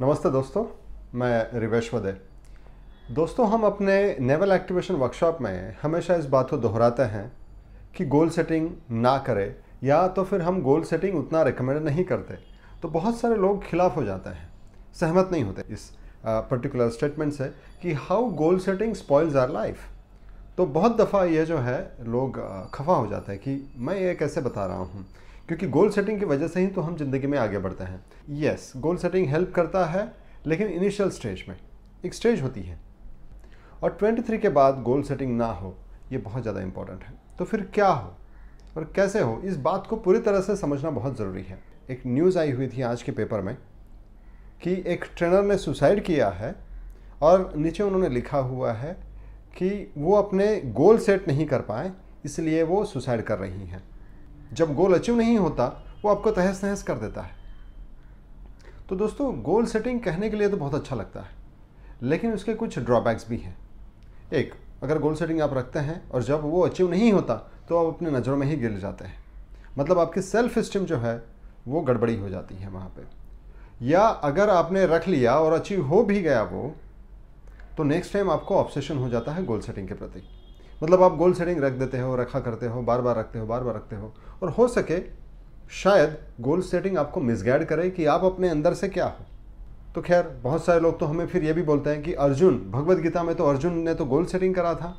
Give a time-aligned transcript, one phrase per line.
[0.00, 0.64] नमस्ते दोस्तों,
[1.14, 2.10] मैं रिवेश वदे।
[3.14, 7.32] दोस्तों, हम अपने नेवल एक्टिवेशन वर्कशॉप में हमेशा इस बात को दोहराते हैं
[7.96, 12.34] कि गोल सेटिंग ना करें, या तो फिर हम गोल सेटिंग उतना रिकमेंड नहीं करते
[12.82, 14.48] तो बहुत सारे लोग खिलाफ हो जाते हैं,
[14.94, 15.90] सहमत नहीं होते इस
[16.24, 17.50] पर्टिकुलर स्टेटमेंट से
[17.82, 19.78] कि how goal setting spoils our life
[20.56, 22.40] तो बहुत दफ़ा ये जो है, लोग
[22.74, 25.06] खफा हो जाते हैं कि मैं ये कैसे बता रहा हूँ।
[25.48, 28.04] क्योंकि गोल सेटिंग की वजह से ही तो हम ज़िंदगी में आगे बढ़ते हैं।
[28.40, 30.12] यस गोल सेटिंग हेल्प करता है,
[30.46, 31.56] लेकिन इनिशियल स्टेज में,
[32.04, 32.78] एक स्टेज होती है।
[33.82, 35.74] और 23 के बाद गोल सेटिंग ना हो,
[36.12, 38.12] ये बहुत ज़्यादा इंपॉर्टेंट है। तो फिर क्या हो?
[38.76, 39.40] और कैसे हो?
[39.44, 41.58] इस बात को पूरी तरह से समझना बहुत ज़रूरी है।
[41.90, 43.56] एक न्यूज़ आई हुई थी आज के पेपर में
[44.62, 46.54] कि एक ट्रेनर ने सुसाइड किया है
[47.22, 48.92] और नीचे उन्होंने लिखा हुआ है
[49.56, 51.92] कि वो अपने गोल सेट नहीं कर पाए,
[52.24, 53.82] इसलिए वो सुसाइड कर रही हैं।
[54.52, 55.66] जब गोल अचीव नहीं होता,
[56.04, 57.36] वो आपको तहस नहस कर देता है।
[58.88, 61.30] तो दोस्तों, गोल सेटिंग कहने के लिए तो बहुत अच्छा लगता है,
[62.02, 63.56] लेकिन उसके कुछ ड्रॉबैक्स भी हैं।
[64.32, 67.34] एक, अगर गोल सेटिंग आप रखते हैं और जब वो अचीव नहीं होता
[67.68, 69.18] तो आप अपने नज़रों में ही गिर जाते हैं।
[69.78, 71.22] मतलब आपकी सेल्फ स्टीम जो है,
[71.68, 76.02] वो गड़बड़ी हो जाती है वहाँ पे। या अगर आपने रख लिया और अचीव हो
[76.02, 76.74] भी गया वो
[77.76, 80.22] तो नेक्स्ट टाइम आपको ऑब्सेशन हो जाता है गोल सेटिंग के प्रति।
[80.82, 83.60] मतलब आप गोल सेटिंग रख देते हो, रखा करते हो बार बार रखते हो बार
[83.60, 84.12] बार रखते हो।
[84.42, 85.00] और हो सके,
[85.72, 89.24] शायद गोल सेटिंग आपको मिसगाइड करे कि आप अपने अंदर से क्या हो।
[89.94, 92.98] तो खैर, बहुत सारे लोग तो हमें फिर ये भी बोलते हैं कि अर्जुन, भगवत
[92.98, 94.94] गीता में तो अर्जुन ने तो गोल सेटिंग करा था।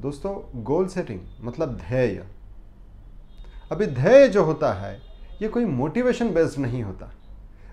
[0.00, 2.24] दोस्तों गोल सेटिंग मतलब ध्येय।
[3.72, 5.00] अभी ध्येय जो होता है,
[5.42, 7.12] ये कोई मोटिवेशन बेस्ड नहीं होता।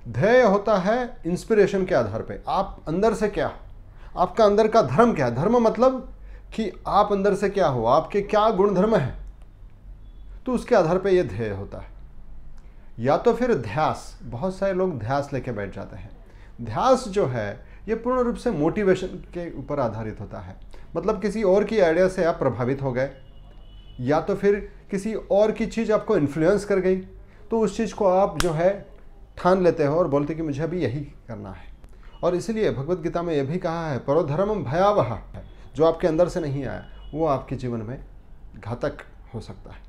[0.08, 3.52] ध्येय होता है इंस्पिरेशन के आधार पे। आप अंदर से क्या
[4.18, 5.36] आपका अंदर का धर्म क्या है?
[5.36, 6.14] धर्म मतलब
[6.56, 7.86] कि आप अंदर से क्या हो?
[7.86, 9.16] आपके क्या गुण धर्म है?
[10.46, 11.88] तो उसके आधार पे ये ध्येय होता है।
[13.00, 16.10] या तो फिर ध्यास, बहुत सारे लोग ध्यास लेके बैठ जाते हैं।
[16.62, 20.56] ध्यास जो है, ये पूर्ण रूप से मोटिवेशन के ऊपर आधारित होता है।
[20.96, 23.10] मतलब किसी और की आइडिया से आप प्रभावित हो गए।
[24.00, 26.98] या तो फिर किसी और की चीज़ आपको इन्फ्लुएंस कर गई।
[27.52, 28.86] तो उस चीज़ को आप जो है,
[29.38, 31.66] ठान लेते हो और बोलते कि मुझे अभी यही करना है।
[32.24, 35.22] और इसलिए भगवत गीता में यह भी कहा है, परोधर्म भयावह।
[35.76, 38.00] जो आपके अंदर से नहीं आया, वो आपके जीवन में
[38.60, 38.98] घातक
[39.34, 39.88] हो सकता है।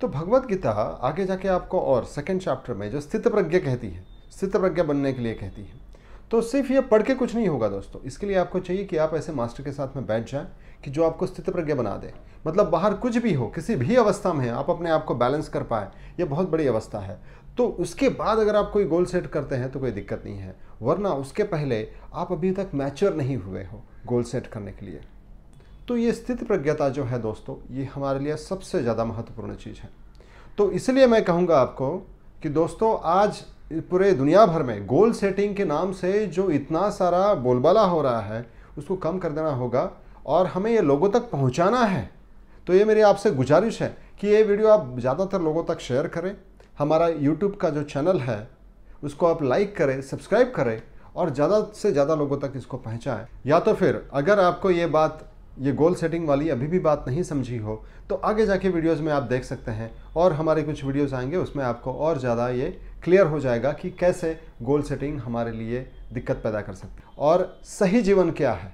[0.00, 0.70] तो भगवत गीता
[1.02, 5.12] आगे जाके आपको और सेकंड चैप्टर में जो स्थित प्रज्ञा कहती है, स्थित प्रज्ञा बनने
[5.12, 5.86] के लिए कहती है।
[6.30, 9.14] तो सिर्फ़ ये पढ़ के कुछ नहीं होगा दोस्तों, इसके लिए आपको चाहिए कि आप
[9.14, 10.46] ऐसे मास्टर के साथ में बैठ जाएँ
[10.84, 12.12] कि जो आपको स्थित प्रज्ञा बना दे।
[12.46, 15.62] मतलब बाहर कुछ भी हो, किसी भी अवस्था में आप अपने आप को बैलेंस कर
[15.62, 15.88] पाए,
[16.20, 17.18] ये बहुत बड़ी अवस्था है।
[17.56, 20.54] तो उसके बाद अगर आप कोई गोल सेट करते हैं तो कोई दिक्कत नहीं है,
[20.82, 25.00] वरना उसके पहले आप अभी तक मैच्योर नहीं हुए हो। गोल सेट करने के लिए।
[25.88, 29.90] तो ये स्थिति प्रज्ञता जो है दोस्तों, ये हमारे लिए सबसे ज़्यादा महत्वपूर्ण चीज़ है।
[30.58, 31.96] तो इसलिए मैं कहूँगा आपको
[32.42, 33.42] कि दोस्तों, आज
[33.90, 38.20] पूरे दुनिया भर में गोल सेटिंग के नाम से जो इतना सारा बोलबाला हो रहा
[38.22, 38.44] है,
[38.78, 39.90] उसको कम कर देना होगा
[40.26, 42.10] और हमें ये लोगों तक पहुँचाना है।
[42.66, 46.34] तो ये मेरी आपसे गुजारिश है कि ये वीडियो आप ज़्यादातर लोगों तक शेयर करें।
[46.78, 48.48] हमारा यूट्यूब का जो चैनल है,
[49.02, 50.80] उसको आप लाइक करें सब्सक्राइब करें
[51.18, 55.28] और ज़्यादा से ज़्यादा लोगों तक इसको पहुँचाएँ। या तो फिर अगर आपको ये बात,
[55.58, 59.12] ये गोल सेटिंग वाली अभी भी बात नहीं समझी हो तो आगे जाके वीडियोस में
[59.12, 62.70] आप देख सकते हैं और हमारे कुछ वीडियोस आएँगे, उसमें आपको और ज़्यादा ये
[63.04, 65.80] क्लियर हो जाएगा कि कैसे गोल सेटिंग हमारे लिए
[66.12, 68.72] दिक्कत पैदा कर सकती है। और सही जीवन क्या है?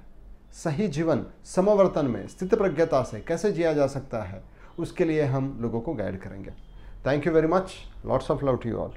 [0.55, 4.43] सही जीवन समावर्तन में स्थित प्रज्ञता से कैसे जिया जा सकता है,
[4.79, 6.51] उसके लिए हम लोगों को गाइड करेंगे।
[7.07, 7.75] Thank you very much
[8.07, 8.93] lots of love to you all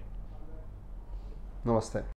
[1.68, 2.17] नमस्ते।